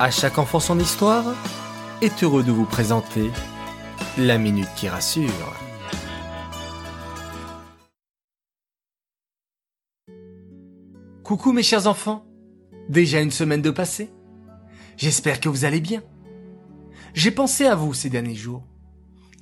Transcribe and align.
À 0.00 0.12
chaque 0.12 0.38
enfant 0.38 0.60
son 0.60 0.78
histoire 0.78 1.24
est 2.02 2.22
heureux 2.22 2.44
de 2.44 2.52
vous 2.52 2.66
présenter 2.66 3.32
la 4.16 4.38
minute 4.38 4.68
qui 4.76 4.88
rassure. 4.88 5.56
Coucou 11.24 11.52
mes 11.52 11.64
chers 11.64 11.88
enfants, 11.88 12.24
déjà 12.88 13.20
une 13.20 13.32
semaine 13.32 13.60
de 13.60 13.72
passé 13.72 14.08
J'espère 14.96 15.40
que 15.40 15.48
vous 15.48 15.64
allez 15.64 15.80
bien. 15.80 16.04
J'ai 17.14 17.32
pensé 17.32 17.66
à 17.66 17.74
vous 17.74 17.92
ces 17.92 18.08
derniers 18.08 18.36
jours, 18.36 18.62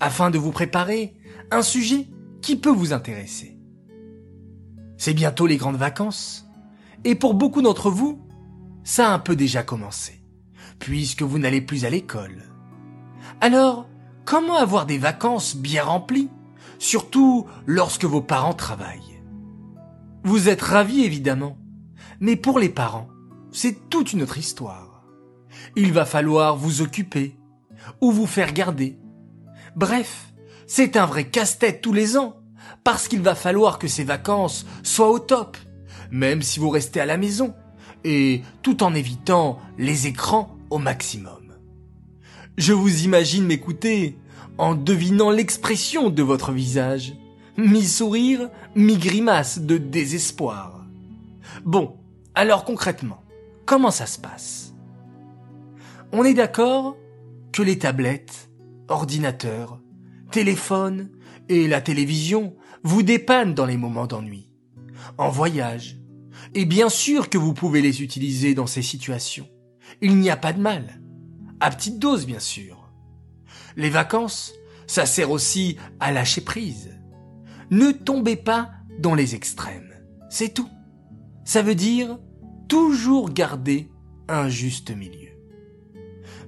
afin 0.00 0.30
de 0.30 0.38
vous 0.38 0.52
préparer 0.52 1.12
un 1.50 1.60
sujet 1.60 2.08
qui 2.40 2.56
peut 2.56 2.70
vous 2.70 2.94
intéresser. 2.94 3.58
C'est 4.96 5.12
bientôt 5.12 5.46
les 5.46 5.58
grandes 5.58 5.76
vacances, 5.76 6.46
et 7.04 7.14
pour 7.14 7.34
beaucoup 7.34 7.60
d'entre 7.60 7.90
vous, 7.90 8.26
ça 8.84 9.10
a 9.10 9.12
un 9.12 9.18
peu 9.18 9.36
déjà 9.36 9.62
commencé 9.62 10.25
puisque 10.78 11.22
vous 11.22 11.38
n'allez 11.38 11.60
plus 11.60 11.84
à 11.84 11.90
l'école. 11.90 12.44
Alors, 13.40 13.88
comment 14.24 14.56
avoir 14.56 14.86
des 14.86 14.98
vacances 14.98 15.56
bien 15.56 15.84
remplies, 15.84 16.30
surtout 16.78 17.46
lorsque 17.66 18.04
vos 18.04 18.22
parents 18.22 18.54
travaillent? 18.54 19.22
Vous 20.24 20.48
êtes 20.48 20.62
ravis 20.62 21.04
évidemment, 21.04 21.58
mais 22.20 22.36
pour 22.36 22.58
les 22.58 22.68
parents, 22.68 23.08
c'est 23.52 23.88
toute 23.88 24.12
une 24.12 24.22
autre 24.22 24.38
histoire. 24.38 25.04
Il 25.76 25.92
va 25.92 26.04
falloir 26.04 26.56
vous 26.56 26.82
occuper, 26.82 27.38
ou 28.00 28.10
vous 28.10 28.26
faire 28.26 28.52
garder. 28.52 28.98
Bref, 29.76 30.32
c'est 30.66 30.96
un 30.96 31.06
vrai 31.06 31.28
casse-tête 31.28 31.80
tous 31.80 31.92
les 31.92 32.16
ans, 32.16 32.36
parce 32.84 33.08
qu'il 33.08 33.22
va 33.22 33.34
falloir 33.34 33.78
que 33.78 33.88
ces 33.88 34.04
vacances 34.04 34.66
soient 34.82 35.10
au 35.10 35.18
top, 35.18 35.56
même 36.10 36.42
si 36.42 36.58
vous 36.58 36.70
restez 36.70 37.00
à 37.00 37.06
la 37.06 37.16
maison, 37.16 37.54
et 38.04 38.42
tout 38.62 38.82
en 38.82 38.94
évitant 38.94 39.58
les 39.78 40.06
écrans 40.06 40.55
au 40.70 40.78
maximum. 40.78 41.54
Je 42.56 42.72
vous 42.72 43.04
imagine 43.04 43.44
m'écouter 43.44 44.18
en 44.58 44.74
devinant 44.74 45.30
l'expression 45.30 46.10
de 46.10 46.22
votre 46.22 46.52
visage, 46.52 47.14
mi-sourire, 47.56 48.50
mi-grimace 48.74 49.60
de 49.60 49.78
désespoir. 49.78 50.86
Bon, 51.64 51.96
alors 52.34 52.64
concrètement, 52.64 53.22
comment 53.66 53.90
ça 53.90 54.06
se 54.06 54.18
passe? 54.18 54.74
On 56.12 56.24
est 56.24 56.34
d'accord 56.34 56.96
que 57.52 57.62
les 57.62 57.78
tablettes, 57.78 58.50
ordinateurs, 58.88 59.80
téléphones 60.30 61.10
et 61.48 61.68
la 61.68 61.80
télévision 61.80 62.54
vous 62.82 63.02
dépannent 63.02 63.54
dans 63.54 63.66
les 63.66 63.76
moments 63.76 64.06
d'ennui, 64.06 64.48
en 65.18 65.28
voyage, 65.28 65.98
et 66.54 66.64
bien 66.64 66.88
sûr 66.88 67.28
que 67.28 67.38
vous 67.38 67.54
pouvez 67.54 67.82
les 67.82 68.02
utiliser 68.02 68.54
dans 68.54 68.66
ces 68.66 68.82
situations 68.82 69.48
il 70.00 70.16
n'y 70.18 70.30
a 70.30 70.36
pas 70.36 70.52
de 70.52 70.60
mal. 70.60 71.00
À 71.60 71.70
petite 71.70 71.98
dose, 71.98 72.26
bien 72.26 72.38
sûr. 72.38 72.90
Les 73.76 73.90
vacances, 73.90 74.52
ça 74.86 75.06
sert 75.06 75.30
aussi 75.30 75.76
à 76.00 76.12
lâcher 76.12 76.40
prise. 76.40 76.90
Ne 77.70 77.92
tombez 77.92 78.36
pas 78.36 78.70
dans 78.98 79.14
les 79.14 79.34
extrêmes. 79.34 79.94
C'est 80.30 80.54
tout. 80.54 80.68
Ça 81.44 81.62
veut 81.62 81.74
dire 81.74 82.18
toujours 82.68 83.30
garder 83.30 83.90
un 84.28 84.48
juste 84.48 84.90
milieu. 84.90 85.30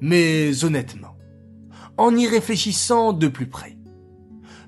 Mais 0.00 0.64
honnêtement, 0.64 1.16
en 1.96 2.14
y 2.16 2.26
réfléchissant 2.26 3.12
de 3.12 3.28
plus 3.28 3.46
près, 3.46 3.76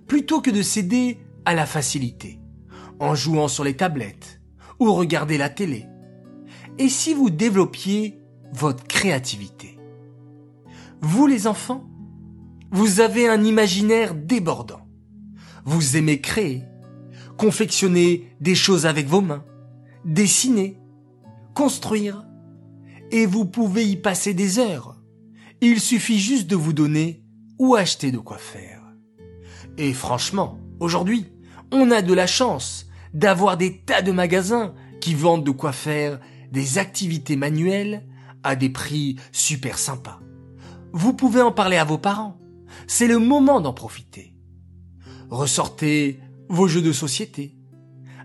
plutôt 0.07 0.41
que 0.41 0.51
de 0.51 0.63
céder 0.63 1.19
à 1.45 1.55
la 1.55 1.67
facilité, 1.67 2.41
en 3.01 3.15
jouant 3.15 3.49
sur 3.49 3.65
les 3.65 3.77
tablettes 3.77 4.41
ou 4.81 4.93
regarder 4.93 5.39
la 5.39 5.51
télé, 5.51 5.87
et 6.79 6.89
si 6.89 7.13
vous 7.13 7.31
développiez 7.31 8.18
votre 8.53 8.85
créativité. 8.85 9.79
Vous 11.01 11.27
les 11.27 11.47
enfants, 11.47 11.89
vous 12.71 13.01
avez 13.01 13.29
un 13.29 13.45
imaginaire 13.45 14.15
débordant. 14.15 14.87
Vous 15.65 15.97
aimez 15.97 16.21
créer, 16.21 16.65
confectionner 17.37 18.35
des 18.41 18.55
choses 18.55 18.87
avec 18.87 19.07
vos 19.07 19.21
mains, 19.21 19.45
dessiner, 20.05 20.79
construire, 21.55 22.27
et 23.11 23.27
vous 23.27 23.45
pouvez 23.45 23.87
y 23.87 23.97
passer 23.97 24.35
des 24.35 24.59
heures. 24.59 24.97
Il 25.61 25.81
suffit 25.81 26.19
juste 26.19 26.47
de 26.47 26.57
vous 26.57 26.73
donner 26.73 27.25
ou 27.59 27.75
acheter 27.75 28.13
de 28.13 28.19
quoi 28.19 28.39
faire. 28.39 28.83
Et 29.77 29.93
franchement, 29.93 30.59
aujourd'hui, 30.81 31.27
on 31.73 31.91
a 31.91 32.03
de 32.03 32.15
la 32.15 32.27
chance 32.27 32.87
d'avoir 33.15 33.57
des 33.57 33.79
tas 33.79 34.03
de 34.03 34.13
magasins 34.13 34.75
qui 35.01 35.15
vendent 35.15 35.45
de 35.45 35.51
quoi 35.51 35.73
faire 35.73 36.21
des 36.53 36.79
activités 36.79 37.37
manuelles 37.37 38.05
à 38.43 38.57
des 38.57 38.71
prix 38.71 39.17
super 39.33 39.79
sympas. 39.79 40.21
Vous 40.93 41.13
pouvez 41.13 41.43
en 41.43 41.53
parler 41.53 41.77
à 41.77 41.85
vos 41.85 41.99
parents. 41.99 42.39
C'est 42.87 43.07
le 43.07 43.19
moment 43.19 43.61
d'en 43.61 43.73
profiter. 43.73 44.35
Ressortez 45.31 46.21
vos 46.49 46.69
jeux 46.69 46.83
de 46.83 46.93
société. 46.93 47.57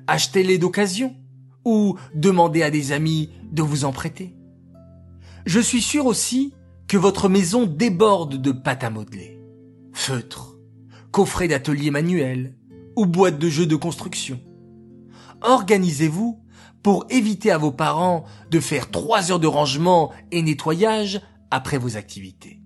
Achetez-les 0.08 0.58
d'occasion 0.58 1.16
ou 1.66 1.98
demandez 2.14 2.64
à 2.64 2.72
des 2.72 2.92
amis 2.92 3.30
de 3.52 3.62
vous 3.62 3.86
en 3.86 3.92
prêter. 3.92 4.36
Je 5.46 5.60
suis 5.60 5.82
sûr 5.82 6.06
aussi 6.06 6.54
que 6.88 6.98
votre 6.98 7.30
maison 7.30 7.66
déborde 7.66 8.42
de 8.42 8.52
pâte 8.52 8.84
à 8.84 8.90
modeler, 8.90 9.40
feutres, 9.94 10.58
coffrets 11.12 11.48
d'atelier 11.48 11.92
manuels 11.92 12.56
ou 12.96 13.06
boîtes 13.06 13.40
de 13.40 13.50
jeux 13.50 13.66
de 13.66 13.76
construction. 13.76 14.40
Organisez-vous 15.42 16.43
pour 16.84 17.06
éviter 17.10 17.50
à 17.50 17.58
vos 17.58 17.72
parents 17.72 18.26
de 18.52 18.60
faire 18.60 18.92
trois 18.92 19.32
heures 19.32 19.40
de 19.40 19.48
rangement 19.48 20.12
et 20.32 20.42
nettoyage 20.42 21.22
après 21.50 21.78
vos 21.78 21.96
activités. 21.96 22.62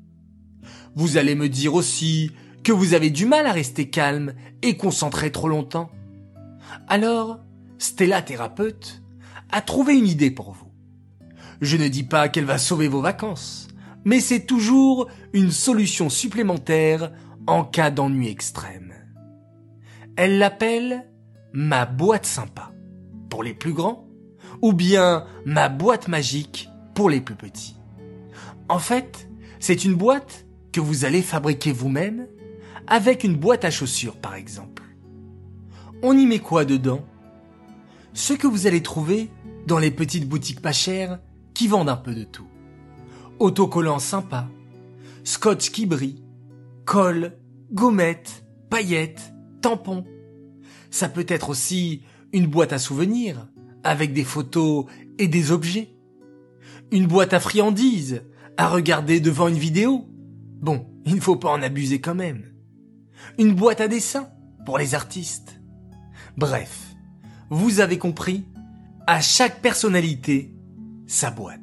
Vous 0.96 1.18
allez 1.18 1.36
me 1.36 1.48
dire 1.48 1.76
aussi 1.76 2.32
que 2.64 2.72
vous 2.72 2.96
avez 2.96 3.12
du 3.12 3.28
mal 3.28 3.46
à 3.46 3.52
rester 3.52 3.90
calme 3.90 4.34
et 4.64 4.76
concentré 4.76 5.32
trop 5.32 5.48
longtemps. 5.48 5.92
Alors, 6.88 7.40
Stella 7.78 8.24
thérapeute 8.24 9.04
a 9.52 9.62
trouvé 9.62 9.96
une 9.96 10.08
idée 10.08 10.32
pour 10.32 10.52
vous. 10.52 10.72
Je 11.62 11.78
ne 11.78 11.88
dis 11.88 12.04
pas 12.04 12.28
qu'elle 12.28 12.46
va 12.46 12.58
sauver 12.58 12.88
vos 12.88 13.02
vacances, 13.02 13.68
mais 14.04 14.20
c'est 14.20 14.46
toujours 14.46 15.08
une 15.34 15.52
solution 15.52 16.10
supplémentaire 16.10 17.12
en 17.46 17.64
cas 17.64 17.92
d'ennui 17.92 18.30
extrême. 18.30 18.94
Elle 20.16 20.40
l'appelle 20.40 21.08
ma 21.54 21.86
boîte 21.86 22.26
sympa 22.26 22.72
pour 23.30 23.44
les 23.44 23.54
plus 23.54 23.74
grands 23.74 24.07
ou 24.62 24.74
bien 24.74 25.26
ma 25.46 25.70
boîte 25.70 26.08
magique 26.08 26.70
pour 26.94 27.10
les 27.10 27.22
plus 27.22 27.36
petits. 27.36 27.76
En 28.70 28.80
fait, 28.80 29.30
c'est 29.60 29.86
une 29.86 29.96
boîte 29.96 30.46
que 30.72 30.80
vous 30.80 31.06
allez 31.06 31.22
fabriquer 31.22 31.72
vous-même 31.72 32.28
avec 32.88 33.24
une 33.24 33.36
boîte 33.36 33.66
à 33.66 33.72
chaussures 33.72 34.18
par 34.18 34.36
exemple. 34.36 34.84
On 36.04 36.18
y 36.18 36.26
met 36.26 36.40
quoi 36.40 36.66
dedans? 36.66 37.04
Ce 38.14 38.34
que 38.34 38.48
vous 38.48 38.68
allez 38.68 38.84
trouver 38.84 39.30
dans 39.66 39.80
les 39.80 39.92
petites 39.92 40.28
boutiques 40.28 40.62
pas 40.62 40.72
chères 40.72 41.20
qui 41.54 41.68
vendent 41.68 41.90
un 41.90 41.98
peu 41.98 42.14
de 42.14 42.24
tout. 42.24 42.48
Autocollants 43.40 44.00
sympas, 44.00 44.48
scotch 45.24 45.72
qui 45.72 45.86
brille, 45.86 46.24
colle, 46.86 47.38
gommettes, 47.72 48.46
paillettes, 48.70 49.34
tampons. 49.62 50.06
Ça 50.90 51.10
peut 51.10 51.26
être 51.28 51.50
aussi 51.50 52.04
une 52.32 52.48
boîte 52.48 52.74
à 52.74 52.80
souvenirs 52.80 53.48
avec 53.84 54.14
des 54.14 54.24
photos 54.24 54.86
et 55.18 55.28
des 55.28 55.52
objets. 55.52 55.90
Une 56.92 57.08
boîte 57.08 57.34
à 57.34 57.40
friandises 57.40 58.24
à 58.58 58.68
regarder 58.68 59.20
devant 59.20 59.48
une 59.48 59.58
vidéo. 59.58 60.06
Bon, 60.62 60.88
il 61.06 61.16
ne 61.16 61.22
faut 61.22 61.36
pas 61.36 61.52
en 61.52 61.62
abuser 61.62 62.02
quand 62.02 62.16
même. 62.16 62.44
Une 63.38 63.54
boîte 63.54 63.82
à 63.82 63.88
dessin 63.88 64.30
pour 64.66 64.78
les 64.78 64.96
artistes. 64.96 65.60
Bref, 66.38 66.96
vous 67.50 67.80
avez 67.80 67.98
compris, 67.98 68.46
à 69.08 69.22
chaque 69.22 69.62
personnalité, 69.62 70.54
sa 71.08 71.32
boîte. 71.32 71.60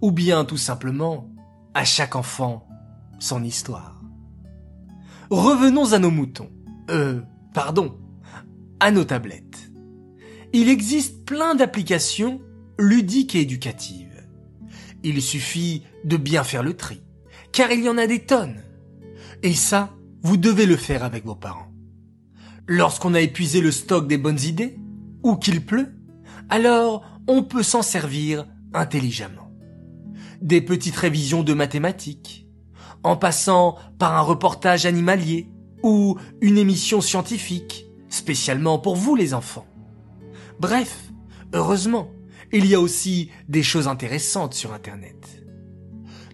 Ou 0.00 0.10
bien 0.12 0.44
tout 0.44 0.56
simplement, 0.56 1.30
à 1.74 1.84
chaque 1.84 2.16
enfant, 2.16 2.66
son 3.18 3.44
histoire. 3.44 4.02
Revenons 5.30 5.92
à 5.92 5.98
nos 5.98 6.10
moutons. 6.10 6.50
Euh, 6.90 7.20
pardon, 7.54 7.98
à 8.80 8.90
nos 8.90 9.04
tablettes 9.04 9.67
il 10.52 10.68
existe 10.68 11.24
plein 11.24 11.54
d'applications 11.54 12.40
ludiques 12.78 13.34
et 13.34 13.40
éducatives. 13.40 14.26
Il 15.02 15.22
suffit 15.22 15.82
de 16.04 16.16
bien 16.16 16.44
faire 16.44 16.62
le 16.62 16.74
tri, 16.74 17.02
car 17.52 17.70
il 17.70 17.84
y 17.84 17.88
en 17.88 17.98
a 17.98 18.06
des 18.06 18.20
tonnes. 18.20 18.62
Et 19.42 19.54
ça, 19.54 19.94
vous 20.22 20.36
devez 20.36 20.66
le 20.66 20.76
faire 20.76 21.04
avec 21.04 21.24
vos 21.24 21.34
parents. 21.34 21.72
Lorsqu'on 22.66 23.14
a 23.14 23.20
épuisé 23.20 23.60
le 23.60 23.70
stock 23.70 24.08
des 24.08 24.18
bonnes 24.18 24.40
idées, 24.40 24.78
ou 25.22 25.36
qu'il 25.36 25.64
pleut, 25.64 25.94
alors 26.48 27.04
on 27.26 27.42
peut 27.42 27.62
s'en 27.62 27.82
servir 27.82 28.46
intelligemment. 28.72 29.52
Des 30.40 30.60
petites 30.60 30.96
révisions 30.96 31.42
de 31.42 31.54
mathématiques, 31.54 32.46
en 33.02 33.16
passant 33.16 33.76
par 33.98 34.16
un 34.16 34.20
reportage 34.20 34.86
animalier 34.86 35.48
ou 35.82 36.16
une 36.40 36.58
émission 36.58 37.00
scientifique, 37.00 37.86
spécialement 38.08 38.78
pour 38.78 38.96
vous 38.96 39.14
les 39.14 39.34
enfants. 39.34 39.66
Bref, 40.60 41.10
heureusement, 41.52 42.10
il 42.52 42.66
y 42.66 42.74
a 42.74 42.80
aussi 42.80 43.30
des 43.48 43.62
choses 43.62 43.88
intéressantes 43.88 44.54
sur 44.54 44.72
Internet. 44.72 45.44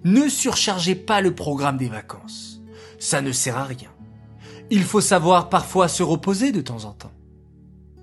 ne 0.05 0.29
surchargez 0.29 0.95
pas 0.95 1.21
le 1.21 1.35
programme 1.35 1.77
des 1.77 1.89
vacances. 1.89 2.63
Ça 2.99 3.21
ne 3.21 3.33
sert 3.33 3.57
à 3.57 3.65
rien. 3.65 3.91
Il 4.71 4.83
faut 4.83 5.01
savoir 5.01 5.49
parfois 5.49 5.89
se 5.89 6.03
reposer 6.03 6.53
de 6.53 6.61
temps 6.61 6.85
en 6.85 6.93
temps. 6.93 7.13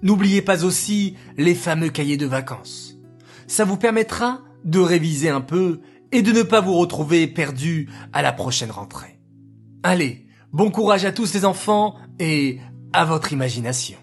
N'oubliez 0.03 0.41
pas 0.41 0.63
aussi 0.63 1.15
les 1.37 1.55
fameux 1.55 1.89
cahiers 1.89 2.17
de 2.17 2.25
vacances. 2.25 2.95
Ça 3.47 3.65
vous 3.65 3.77
permettra 3.77 4.41
de 4.63 4.79
réviser 4.79 5.29
un 5.29 5.41
peu 5.41 5.81
et 6.11 6.21
de 6.21 6.31
ne 6.31 6.43
pas 6.43 6.61
vous 6.61 6.73
retrouver 6.73 7.27
perdu 7.27 7.89
à 8.13 8.21
la 8.21 8.31
prochaine 8.31 8.71
rentrée. 8.71 9.19
Allez, 9.83 10.27
bon 10.53 10.69
courage 10.71 11.05
à 11.05 11.11
tous 11.11 11.33
les 11.33 11.45
enfants 11.45 11.95
et 12.19 12.59
à 12.93 13.05
votre 13.05 13.33
imagination. 13.33 13.97